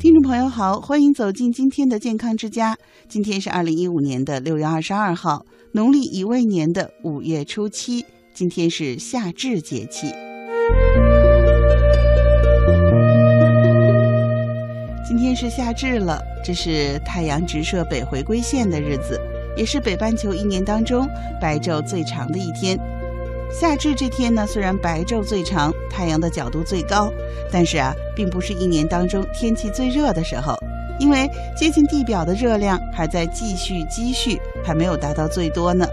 [0.00, 2.76] 听众朋友好，欢迎走进今天的健康之家。
[3.08, 8.06] 今天是二零一五年的六月二十二号，农历乙未年的五月初七。
[8.32, 10.06] 今天是夏至节气。
[15.04, 19.20] 今天是夏至了，这是太阳直射北回归线的日子，
[19.56, 21.08] 也是北半球一年当中
[21.40, 22.78] 白昼最长的一天。
[23.50, 27.10] 夏至这天呢，虽然白昼最长，太阳的角度最高，
[27.50, 30.54] 但是啊，并不是一年当中天气最热的时候，
[31.00, 35.86] 因为接近地表的热量还在继续积蓄，还没有达到最多呢。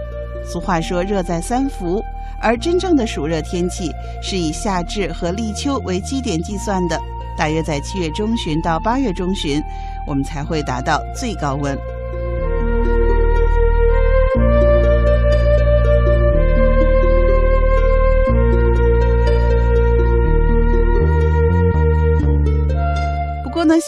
[0.45, 2.03] 俗话说“热在三伏”，
[2.39, 3.91] 而真正的暑热天气
[4.21, 6.99] 是以夏至和立秋为基点计算的，
[7.37, 9.59] 大约在七月中旬到八月中旬，
[10.05, 11.75] 我们才会达到最高温。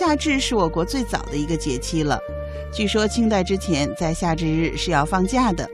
[0.08, 2.18] 夏至是我国最早的一个节气了，
[2.72, 5.70] 据说清代之前在夏至日是要放假的，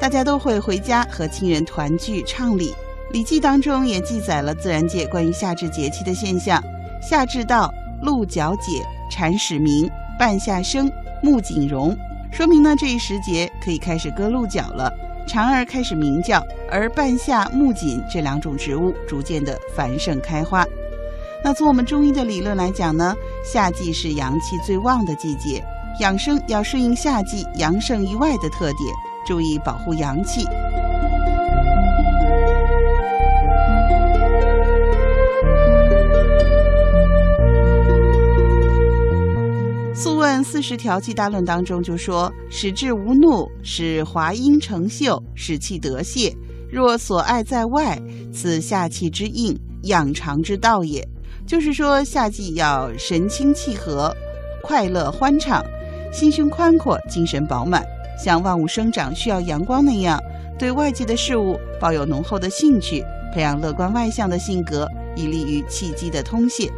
[0.00, 2.70] 大家都会回家和亲人团聚畅礼。
[3.12, 6.60] 《礼记》当中也记载了自然界关于夏至节气的现象：
[7.00, 10.90] 夏至到，鹿角解，蝉始鸣，半夏生，
[11.22, 11.96] 木槿荣，
[12.32, 14.92] 说明呢这一时节可以开始割鹿角了，
[15.28, 20.66] 蝉儿开始鸣叫，而半夏、木槿这两种植物逐渐的繁盛开花。
[21.44, 25.62] 那从我们中医的理论来讲呢，夏季是阳气最旺的季节，
[26.00, 28.78] 养生要顺应夏季阳盛于外的特点，
[29.24, 30.44] 注意保护阳气。
[39.94, 46.34] 《素问·四十调剂大论》当中就说：“使志无怒，使华阴成秀，使气得泄。
[46.70, 48.00] 若所爱在外，
[48.32, 51.06] 此夏气之应，养长之道也。”
[51.46, 54.12] 就是说，夏季要神清气和、
[54.62, 55.64] 快乐欢畅、
[56.12, 57.84] 心胸宽阔、精神饱满，
[58.18, 60.20] 像万物生长需要阳光那样，
[60.58, 66.68] 对外界的事物抱有浓厚的兴趣，培养乐观外向的性格，以利于气机的通泄。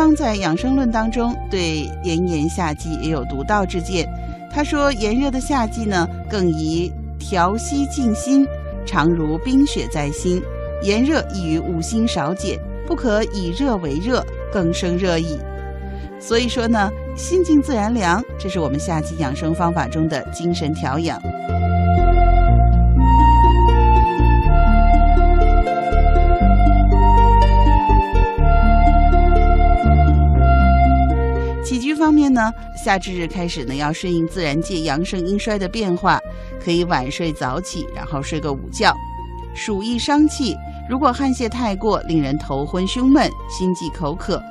[0.00, 4.08] 康在养生论当中对炎炎夏季也有独到之见。
[4.50, 8.46] 他说，炎热的夏季呢，更宜调息静心，
[8.86, 10.42] 常如冰雪在心。
[10.82, 15.38] 炎热易于五心少减，不可以热为热，更生热意。
[16.18, 21.20] 所以说呢，心静自然凉，这是我们夏季养生方法中的精神调养。
[32.20, 36.20] 面呢，夏至日开始呢，要顺应自然界阳盛阴衰的变化，
[36.62, 38.94] 可以晚睡早起，然后睡个午觉。
[39.54, 40.54] 暑易伤气，
[40.86, 44.42] 如果汗泄太过，令人头昏胸闷、心悸口渴。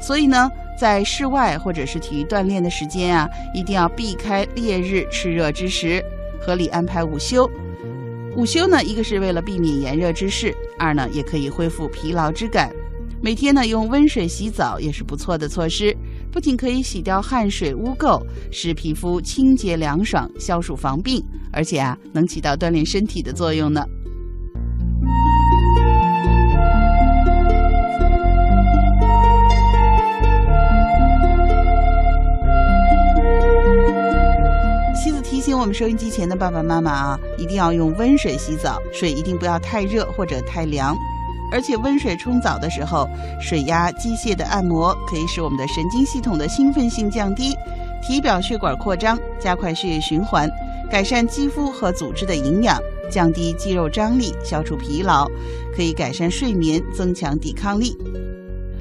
[0.00, 6.04] 所以呢，在室外或者是体育锻炼的时间啊，一定要避开烈日炽热之时，
[6.40, 7.48] 合理安排午休。
[8.36, 12.68] 午休呢，一个是为了避免炎热之势，二呢也可以恢复疲劳之感。
[13.22, 15.96] 每天呢用温水洗澡也是不错的措施。
[16.36, 23.82] 不仅可以洗掉汗水污垢，使皮肤清洁凉爽、消暑防病，而且啊，能起到锻炼身体的作用呢。
[34.94, 40.94] 妻子提醒我们收音机前的爸爸妈妈啊，一定要用温水洗澡，水一定不要太热或者太凉。
[41.56, 43.08] 而且温水冲澡的时候，
[43.40, 47.56] 水压机械的按摩可以使我们的神经系统的兴奋性降低，
[48.02, 50.46] 体表血管扩张，加快血液循环，
[50.90, 52.78] 改善肌肤和组织的营养，
[53.10, 55.26] 降低肌肉张力，消除疲劳，
[55.74, 57.96] 可以改善睡眠，增强抵抗力。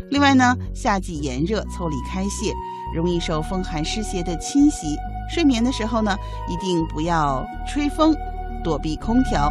[0.09, 2.51] 另外呢，夏季炎热，腠理开泄，
[2.93, 4.97] 容易受风寒湿邪的侵袭，
[5.33, 6.13] 睡眠的时候呢，
[6.49, 8.13] 一定不要吹风，
[8.65, 9.49] 躲避空调。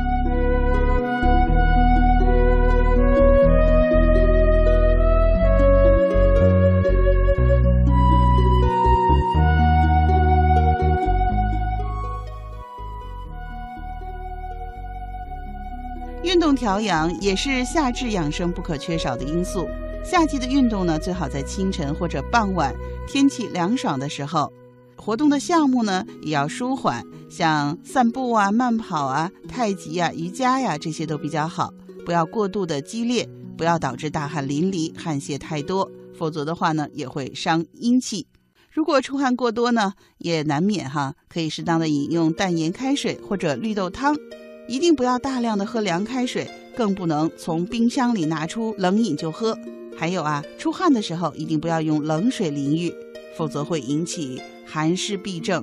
[16.54, 19.68] 调养也是夏至养生不可缺少的因素。
[20.04, 22.74] 夏季的运动呢，最好在清晨或者傍晚，
[23.08, 24.52] 天气凉爽的时候。
[24.96, 31.72] 活动的项目呢，也要舒缓，像散步啊、慢跑啊、太极啊、瑜伽呀，这些都比较好。
[32.06, 38.26] 不要过度的激烈，不要导致大汗淋漓、汗泄太多，否则的话呢，也会伤阴气。
[38.70, 44.16] 如果出汗过多呢，也难免哈，可以适当的饮用淡盐开水或者绿豆汤，
[44.66, 49.56] 一定不要大量的喝凉开水，更不能从冰箱里拿出冷饮就喝。
[49.96, 52.92] 还有啊，出汗的时候一定不要用冷水淋浴，
[53.36, 55.62] 否则会引起寒湿痹症。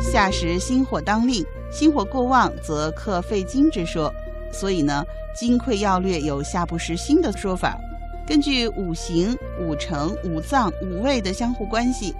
[0.00, 4.12] 夏时心火当令，心火过旺则克肺经之说，
[4.52, 5.04] 所以呢，
[5.38, 7.78] 《金匮要略》有夏不时心的说法。
[8.26, 12.14] 根据五行、五成、五脏、五味的相互关系，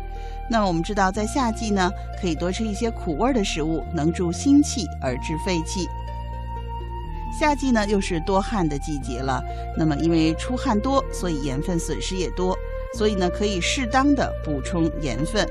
[0.49, 5.89] 那我们知道，在夏季呢，可以多吃一些苦味的食物，能助心气而治肺气。
[7.39, 9.41] 夏季呢，又是多汗的季节了，
[9.77, 12.57] 那么因为出汗多，所以盐分损失也多，
[12.97, 15.49] 所以呢，可以适当的补充盐分。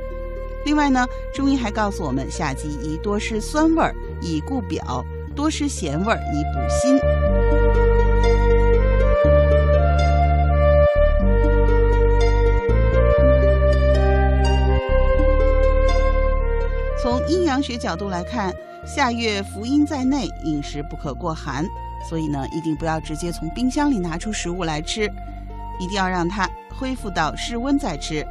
[0.66, 3.92] 另外呢，中医还告诉我们，夏季宜多吃酸味
[4.22, 7.00] 以固表，多吃咸味以补心。
[17.02, 18.54] 从阴阳学角度来看，
[18.86, 21.66] 夏月伏阴在内，饮食不可过寒，
[22.08, 25.10] 所以呢，一定不要直接从冰箱里拿出食物来吃，
[25.80, 26.48] 一定要让它
[26.78, 28.26] 恢复到室温再吃。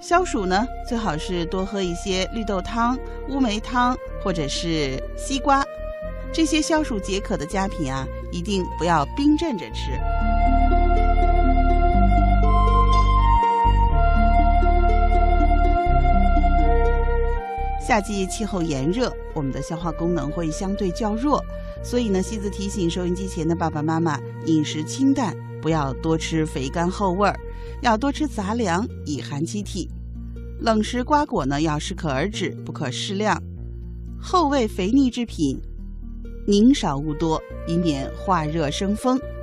[0.00, 2.98] 消暑呢，最好是多喝一些绿豆汤、
[3.28, 3.94] 乌梅汤，
[4.24, 5.62] 或者是西瓜，
[6.32, 9.92] 这些消暑解渴的佳品啊，一定不要冰镇着吃。
[17.78, 21.44] 夏季气候炎热，我们的消化功能会相对较弱，
[21.84, 27.38] 所以呢，西子提醒收音机前的爸爸妈妈，饮食清淡，不要多吃肥甘厚味儿，
[27.82, 29.88] 要多吃杂粮以寒积体。
[30.60, 33.42] 冷食瓜果呢，要适可而止，不可适量。
[34.20, 35.58] 厚味肥腻之品，
[36.46, 39.18] 宁少勿多，以免化热生风。